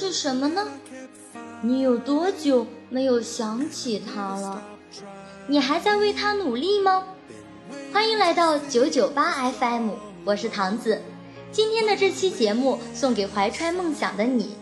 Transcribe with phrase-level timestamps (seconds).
[0.00, 0.64] 是什么呢？
[1.60, 4.62] 你有多久没有想起他了？
[5.48, 7.02] 你还在为他努力吗？
[7.92, 9.90] 欢迎来到九九八 FM，
[10.24, 11.02] 我是唐子。
[11.50, 14.54] 今天的这期节目送给怀揣梦想的你。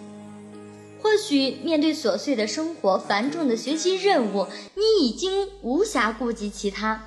[1.02, 7.04] 或许面对琐碎的生活、繁重的学习任务，你已经无暇顾及其他。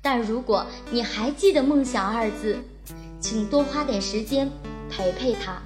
[0.00, 2.58] 但如果你还记得“梦想”二字，
[3.18, 4.48] 请多花点时间
[4.88, 5.60] 陪陪他。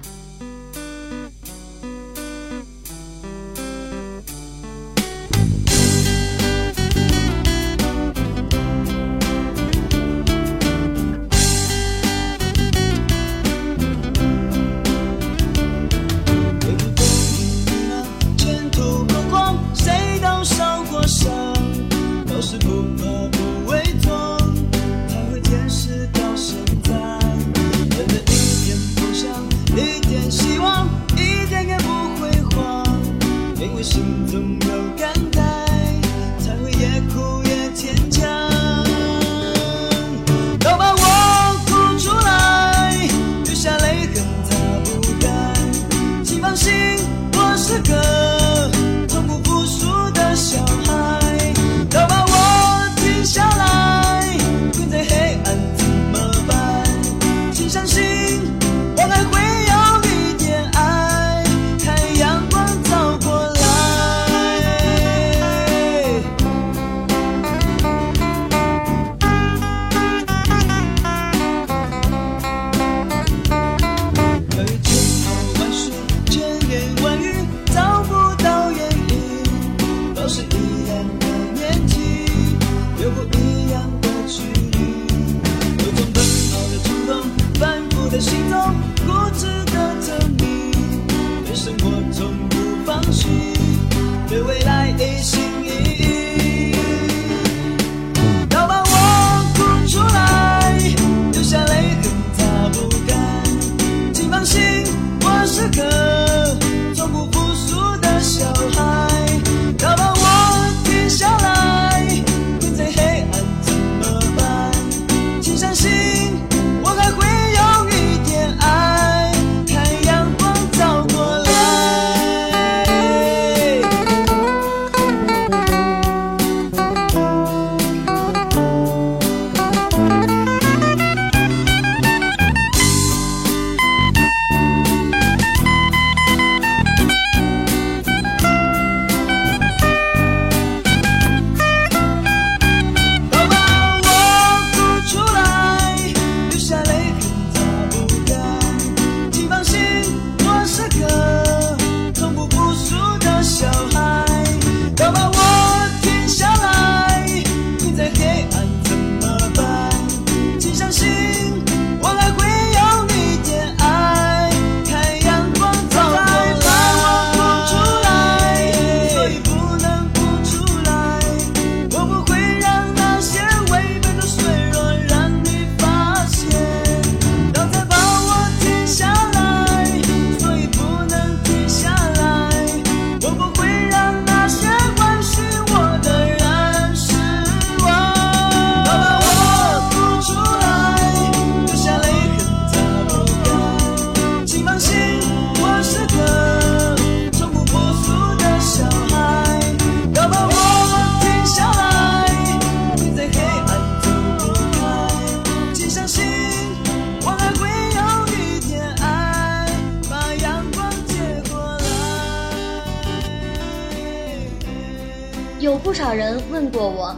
[216.87, 217.15] 我，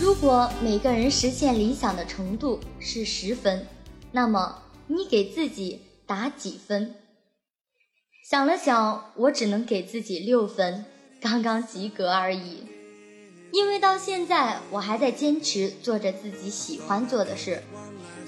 [0.00, 3.66] 如果每个人实现理想的程度是十分，
[4.10, 6.94] 那么你给自己打几分？
[8.28, 10.84] 想了想，我只能给自己六分，
[11.20, 12.64] 刚刚及格而已。
[13.52, 17.62] 因为到现在我还在坚持做着自己喜欢做的事。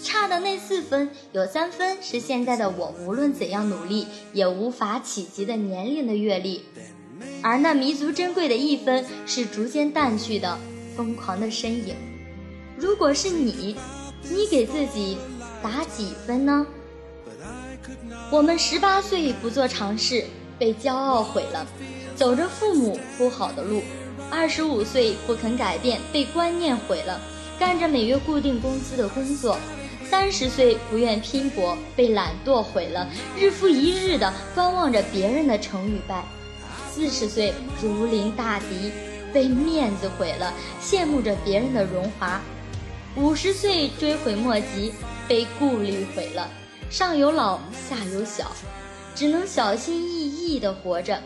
[0.02, 6.62] 差的那四分，有三分是现在的我无论怎样努力也无法企及的年龄的阅历，
[7.43, 10.58] 而那弥足珍贵的一分是逐渐淡去的
[10.96, 11.94] 疯狂的身影。
[12.76, 13.76] 如果是你，
[14.23, 15.19] 你给自己
[15.62, 16.67] 打几分呢？
[18.31, 20.25] 我们十八岁不做尝试，
[20.58, 21.67] 被骄傲毁了；
[22.17, 23.82] 走着父母铺好的路，
[24.31, 27.20] 二十五岁不肯改变，被观念毁了；
[27.58, 29.58] 干着每月固定工资的工作。
[30.11, 33.08] 三十岁不愿拼搏，被懒惰毁了；
[33.38, 36.25] 日复一日的观望着别人的成与败。
[36.91, 37.52] 四十岁
[37.82, 38.93] 如临大敌，
[39.34, 42.40] 被面子毁了，羡慕着别人的荣华。
[43.16, 44.92] 五十岁追悔莫及，
[45.28, 46.48] 被顾虑毁了。
[46.88, 48.52] 上有老，下有小，
[49.14, 51.20] 只能小心翼翼地活着。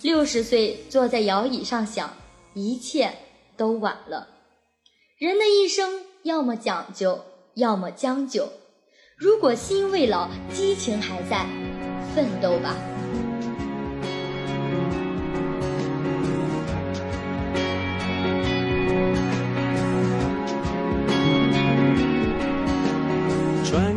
[0.00, 2.14] 六十岁坐在摇椅上想，
[2.54, 3.10] 一切
[3.56, 4.28] 都晚了。
[5.18, 7.20] 人的一生，要么讲究。
[7.54, 8.50] 要么将就，
[9.14, 11.46] 如果心未老，激情还在，
[12.14, 12.74] 奋斗吧。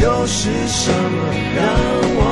[0.00, 1.64] 又是什么让
[2.16, 2.27] 我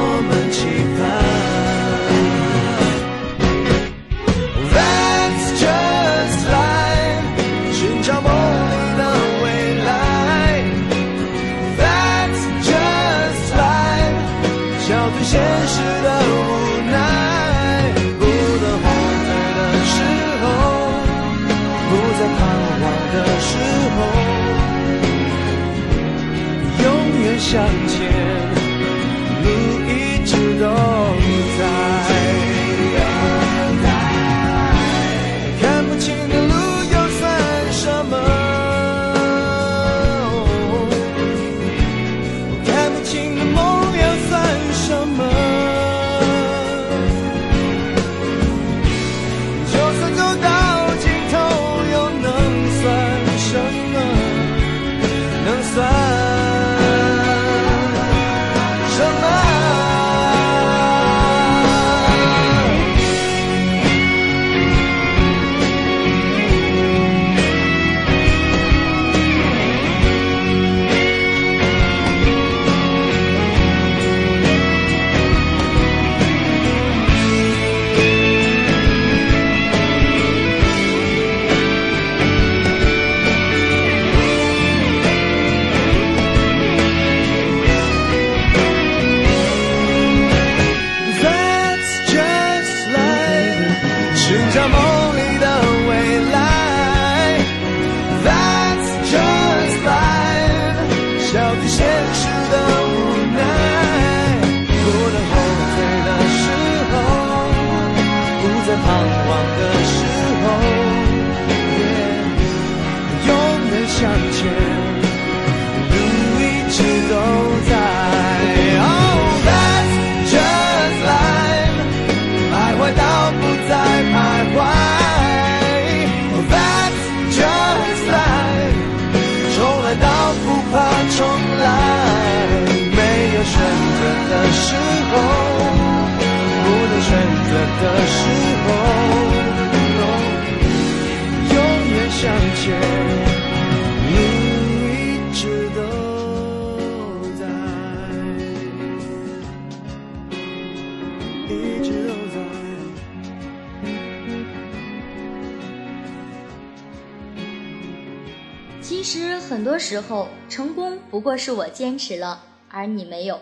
[159.66, 163.40] 多时候，成功不过是我坚持了，而你没有。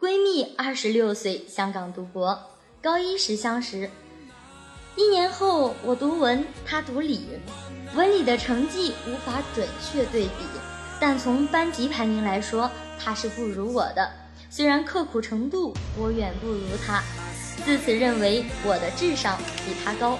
[0.00, 2.40] 闺蜜二十六岁，香港读博，
[2.80, 3.90] 高一时相识。
[4.96, 7.28] 一年后，我读文，她读理，
[7.94, 10.30] 文理的成绩无法准确对比，
[10.98, 14.10] 但从班级排名来说，她是不如我的。
[14.48, 17.02] 虽然刻苦程度我远不如她，
[17.62, 20.18] 自此认为我的智商比她高。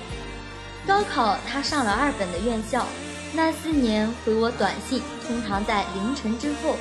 [0.86, 2.86] 高考，她上了二本的院校。
[3.34, 6.76] 那四年回我短信，通常在凌晨之后，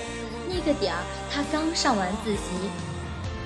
[0.50, 1.00] 那个点儿
[1.32, 2.42] 他刚上完自习。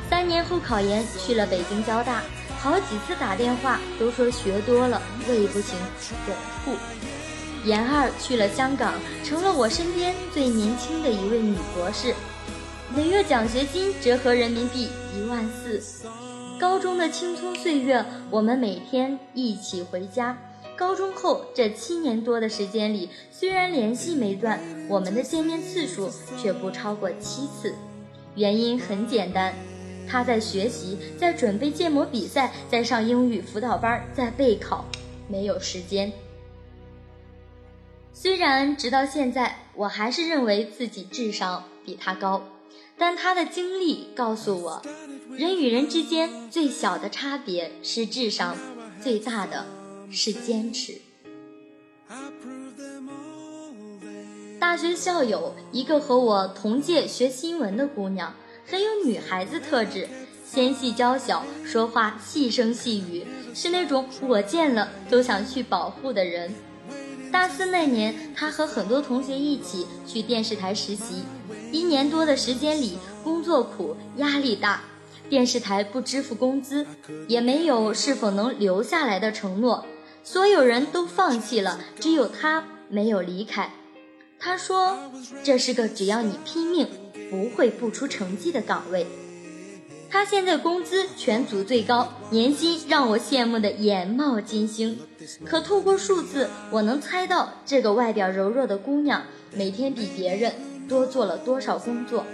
[0.09, 2.24] 三年后考研去了北京交大，
[2.59, 5.77] 好几次打电话都说学多了胃不行，
[6.25, 6.75] 总吐。
[7.63, 12.15] 研二去了香港，成了我身边最年轻的一位女博士，
[12.95, 15.79] 每月奖学金折合人民币一万四。
[16.59, 20.35] 高中的青葱岁月，我们每天一起回家。
[20.77, 26.10] 高中后这七年多的时间里，虽然联系没断，我们的见面次数
[26.41, 27.74] 却不超过七次。
[28.36, 29.53] 原因很简单，
[30.08, 34.84] 他在学习，在准备建模比赛，在上英语辅导班，在备考，
[35.29, 36.12] 没有时间。
[38.13, 42.44] 虽然直到现在，我还是认为自己智商比他高，
[42.98, 44.82] 但他的经历告诉我，
[45.32, 48.58] 人与人之间最小的差别是智商，
[49.01, 49.65] 最大的。
[50.15, 51.01] 是坚持。
[54.60, 58.34] 大学校友一个和我同届学新闻的姑娘，
[58.65, 60.07] 很有女孩子特质，
[60.45, 66.53] 纤细娇小，说话细声细语，是那种我见了都想去保护的人。
[67.31, 71.24] 大四那年，她和很多同学一起去电视台实习，
[71.72, 74.81] 一年多的时间里，工作苦，压力大，
[75.29, 76.86] 电视台不支付工资，
[77.27, 79.86] 也没有是否能留下来的承诺。
[80.25, 83.70] 所有人都放弃了，只有他没有离开。
[84.39, 84.98] 他说
[85.46, 86.88] ：“这是个只要你拼命，
[87.29, 89.05] 不会不出成绩的岗位。”
[90.10, 95.00] 他现在工资全组最高，年薪让我羡慕的眼冒金星。
[95.46, 99.22] 可透过数字，我能猜到这个外表柔弱的姑娘
[99.53, 100.51] 每天比别人
[100.89, 102.25] 多做了多少工作。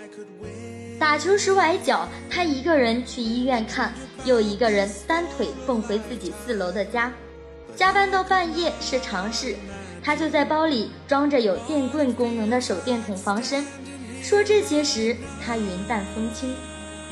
[0.98, 3.94] 打球时崴脚，他一个人去医院看，
[4.24, 7.12] 又一个人单腿蹦回自己四楼的家。
[7.82, 9.56] 加班到半夜是常事，
[10.04, 13.66] 他就在包里装着有电棍功能的手电筒防身。
[14.22, 16.54] 说这些时，他云淡风轻，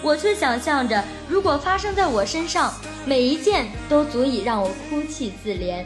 [0.03, 2.71] 我却想象着，如果发生在我身上，
[3.03, 5.83] 每一件都足以让我哭泣自怜，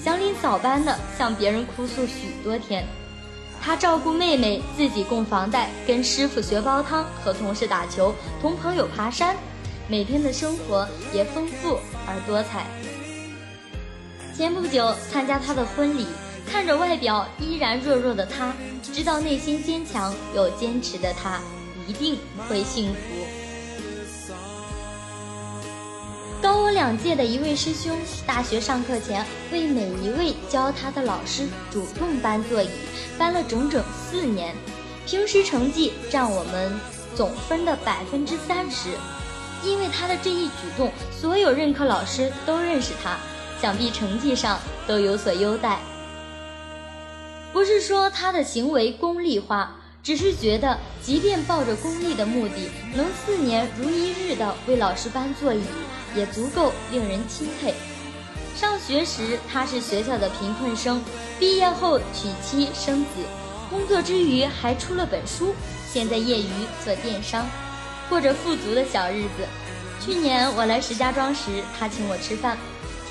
[0.00, 2.86] 祥林嫂般的向别人哭诉许多天。
[3.60, 9.34] 他照顾妹妹，自己供房贷，跟师傅学煲汤，和同事打球，同朋友爬山，
[9.88, 12.64] 每天的生活也丰富而多彩。
[14.40, 16.06] 前不久参加他的婚礼，
[16.50, 21.38] 看着外表依然弱弱的他，知道内心坚强又坚持的他
[21.86, 22.18] 一定
[22.48, 22.98] 会幸福。
[26.40, 27.94] 高我两届的一位师兄，
[28.26, 32.70] 大学上课前为每一位教他的老师主动搬座椅，
[33.18, 34.54] 搬了整整四年，
[35.04, 36.80] 平时成绩占我们
[37.14, 38.88] 总分的百分之三十。
[39.62, 43.18] 因为他的这一举动，所有任课老师都认识他。
[43.60, 45.78] 想必成绩上都有所优待。
[47.52, 55.62] 不是说他的行为功利化，只是觉得，即便抱着功利的目的，能四年如一日的为老师搬座椅，
[56.14, 57.74] 也足够令人钦佩。
[58.56, 61.02] 上学时他是学校的贫困生，
[61.38, 63.08] 毕业后娶妻生子，
[63.68, 65.54] 工作之余还出了本书，
[65.92, 66.48] 现在业余
[66.84, 67.46] 做电商，
[68.08, 69.46] 过着富足的小日子。
[70.00, 72.56] 去年我来石家庄时，他请我吃饭。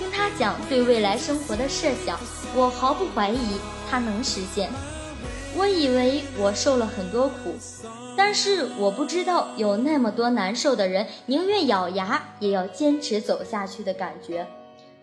[0.09, 2.19] 听他讲对未来生活的设想，
[2.55, 4.71] 我毫不怀疑他能实现。
[5.55, 7.53] 我以为我受了很多苦，
[8.17, 14.47] 但是我不知道有那么多难受的人宁愿咬牙也要坚持走下去的感觉。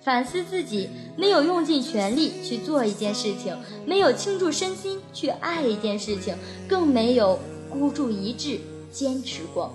[0.03, 6.37] 反思自己，没有用尽全力去做一件事情，没有倾注身心去爱一件事情，
[6.69, 7.39] 更没有
[7.71, 8.59] 孤注一掷
[8.91, 9.73] 坚持过。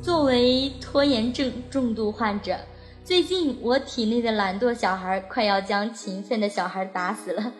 [0.00, 2.56] 作为拖延症重度患者。
[3.04, 7.52] 最近我体内的懒惰小孩快要将勤奋的小孩打死了。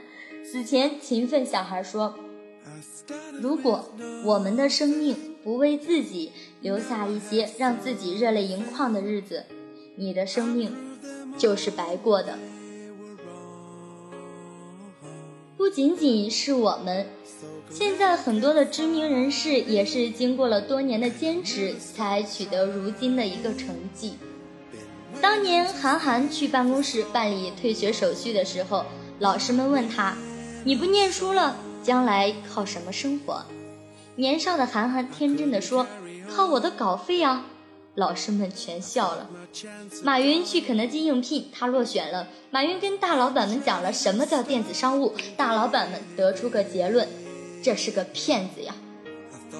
[0.42, 2.14] 死前，勤奋小孩说
[3.42, 3.84] ：“如果
[4.24, 6.32] 我们的生命不为自己
[6.62, 9.44] 留下一些让自己热泪盈眶的日子，
[9.96, 10.74] 你的生命
[11.36, 12.38] 就是白过的。
[15.58, 17.06] 不仅仅是我们，
[17.68, 24.14] 现在很多的知名人士也是经过了多年的坚持，才取得如今的一个成绩。
[25.20, 28.84] 当年韩寒去办公室办理退学手续的时候，
[29.18, 30.14] 老师们问他
[30.64, 33.44] ：“你不念书了，将来靠什么生活？”
[34.16, 35.86] 年少的韩寒天真的说
[36.30, 37.46] ：“靠我的稿费啊！”
[37.96, 39.30] 老师们全笑了。
[40.02, 42.26] 马云去肯德基应聘，他落选了。
[42.50, 47.06] 马云跟大老板们讲了什么叫电子商务，大老板们得出个结论：
[47.62, 48.74] 这是个骗子呀。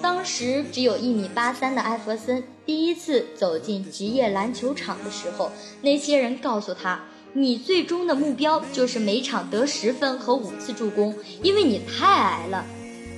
[0.02, 5.52] 当时只有一米八三的艾弗森第一次走进职业篮球场的时候，
[5.82, 7.02] 那些人告诉他
[7.34, 12.64] ：“你最终的目标就是每场得十分和五次助攻，因为你太矮了，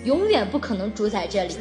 [0.04, 1.54] 永远不可能主宰这里。”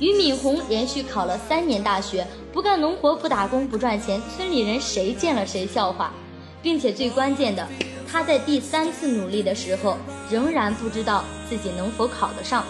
[0.00, 6.14] 俞敏洪连续考了三年大学，不干农活，不打工，不赚钱，村里人谁见了谁笑话，
[6.62, 7.68] 并且最关键的，
[8.10, 9.98] 他在第三次努力的时候，
[10.30, 12.64] 仍然不知道自己能否考得上。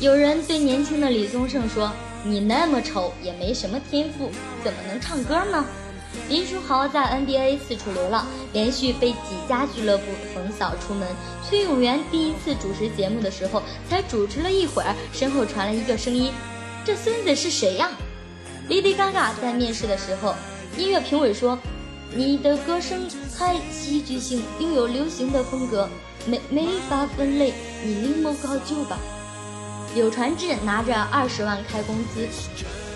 [0.00, 1.92] 有人对年轻的李宗盛说
[2.24, 4.30] ：“你那么丑，也没什么天赋，
[4.62, 5.64] 怎么能唱歌呢？”
[6.28, 11.06] 林书豪在 NBA 四处流浪，连续被几家俱乐部横扫出门。
[11.48, 16.32] 崔永元第一次主持节目的时候，才主持了一会儿，身后传来一个声音
[16.84, 17.90] ：“这孙子是谁呀
[18.68, 20.34] ？”Lady Gaga 在面试的时候，
[20.76, 21.56] 音乐评委说
[22.12, 23.08] ：“你的歌声
[23.38, 25.88] 太戏剧性，又有流行的风格，
[26.26, 28.98] 没没法分类，你另谋高就吧。”
[29.94, 32.28] 柳传志拿着二十万开工资，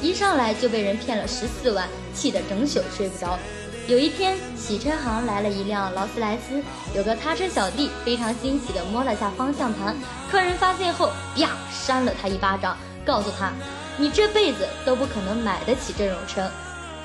[0.01, 3.39] 一上来就被人骗了十四万，气得整宿睡不着。
[3.87, 6.63] 有一天，洗车行来了一辆劳斯莱斯，
[6.95, 9.95] 有个擦车小弟非常惊喜地摸了下方向盘，
[10.31, 13.53] 客人发现后，啪扇了他一巴掌，告诉他
[13.99, 16.51] ：“你这辈子都不可能买得起这种车。”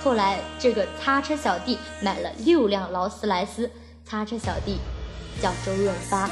[0.01, 3.69] 后来，这个擦车小弟买了六辆劳斯莱斯。
[4.05, 4.79] 擦车小弟
[5.39, 6.27] 叫周润发。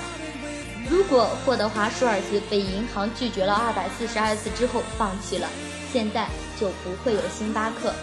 [0.89, 5.47] 如果霍德华舒尔茨被银行拒绝了二百四十二次之后放弃了，
[5.91, 6.28] 现在
[6.60, 7.93] 就不会有星巴克。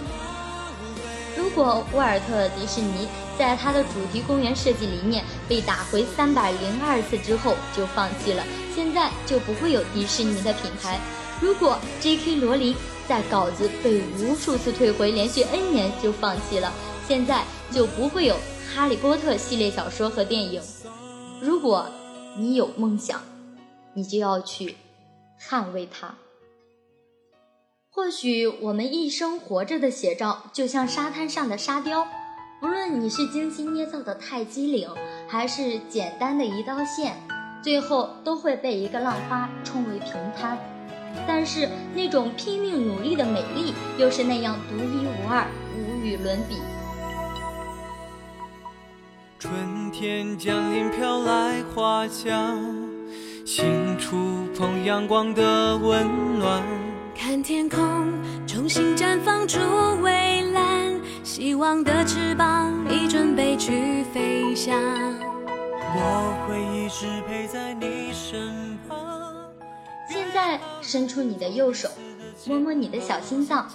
[1.37, 8.45] 如果沃尔特迪士尼在他的主题公园设计理念被打回三百零二次之后就放弃了，
[8.75, 11.01] 现在就不会有迪士尼的品牌。
[11.41, 12.37] 如果 J.K.
[12.37, 12.77] 罗琳
[13.09, 16.73] 在稿子被无数次退回，连续 N 年就放弃了，
[17.09, 17.43] 现在
[17.73, 18.37] 就不会有
[18.73, 20.63] 哈利波特系列小说和电影。
[21.41, 21.87] 如果
[22.37, 23.21] 你有梦想，
[23.93, 24.77] 你就要去
[25.41, 26.15] 捍卫它。
[27.91, 32.07] 或许我们一生活着的写照，就像沙滩上的沙雕，
[32.61, 34.91] 不论你是精心捏造的泰姬陵，
[35.29, 37.17] 还是简单的一道线，
[37.63, 40.59] 最后都会被一个浪花冲为平滩。
[41.29, 45.47] 但是那种拼命努力的美丽，又是那样独一无二，
[45.79, 46.57] 无与伦比。
[49.45, 52.59] 春天降临，飘来花香，
[53.45, 54.17] 心触
[54.57, 56.63] 碰阳光的温暖。
[57.15, 58.11] 看天空
[58.47, 59.59] 重新绽放出
[60.01, 64.75] 蔚蓝，希望的翅膀已准备去飞翔。
[65.95, 68.97] 我会一直陪在你身旁。
[70.09, 71.91] 现在伸出你的右手，
[72.47, 73.71] 摸摸你的小心脏，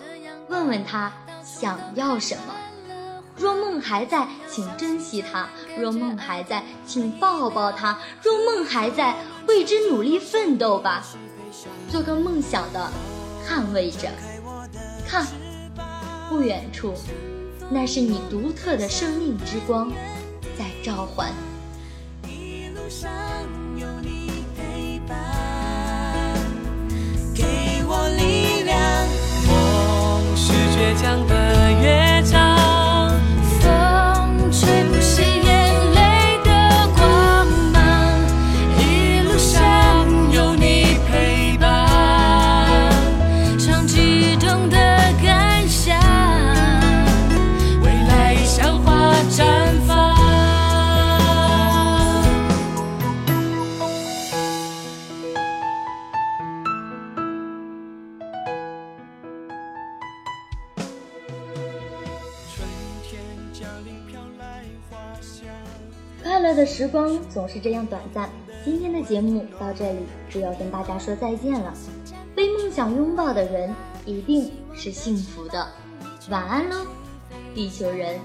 [0.47, 2.55] 问问他想要什么。
[3.39, 5.47] 若梦还在，请珍惜它；
[5.80, 9.15] 若梦还在，请抱抱它；若梦还在，
[9.47, 11.06] 为之努力奋斗吧，
[11.89, 12.91] 做个梦想的
[13.47, 14.10] 捍卫者。
[15.08, 15.25] 看，
[16.30, 16.93] 不远处，
[17.69, 19.89] 那是你独特的生命之光，
[20.58, 21.32] 在召唤。
[22.28, 23.10] 一路上
[23.78, 26.36] 有你陪伴，
[27.34, 27.43] 给
[27.88, 28.78] 我力量。
[29.47, 31.38] 梦是倔强的
[66.29, 68.29] 快乐的时光总是这样短暂。
[68.63, 71.73] 今天的节目到这里就要跟大家说再见了。
[72.35, 73.73] 被梦想拥抱的人
[74.05, 75.67] 一定是幸福的。
[76.29, 76.85] 晚安喽，
[77.55, 78.19] 地球人！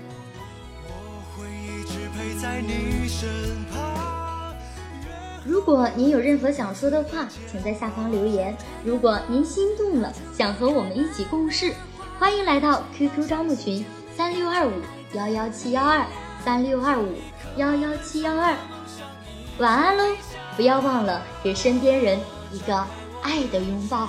[5.47, 8.55] 如果您有任何想说的话，请在下方留言。
[8.85, 11.73] 如果您心动了，想和我们一起共事，
[12.19, 13.83] 欢迎来到 QQ 招募群
[14.15, 14.73] 三六二五
[15.15, 16.05] 幺幺七幺二。
[16.45, 17.09] 三六二五
[17.57, 18.55] 幺幺七幺二。
[19.57, 20.05] 晚安喽
[20.57, 22.21] 不要忘了给身边人
[22.53, 22.85] 一个
[23.23, 24.09] 爱的拥抱。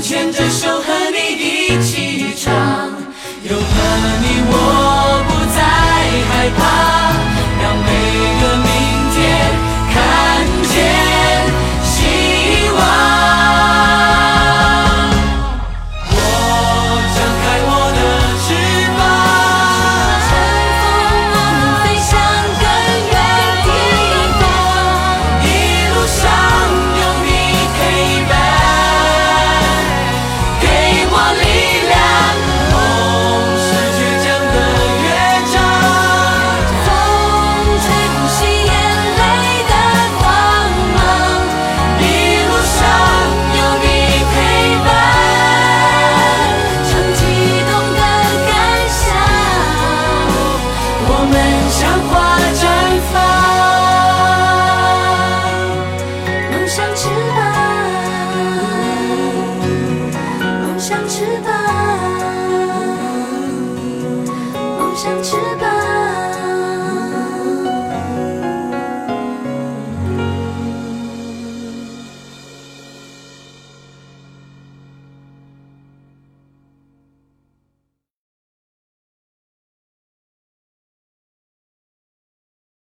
[0.00, 2.52] 牵着手和你一起唱
[3.42, 4.85] 有了你我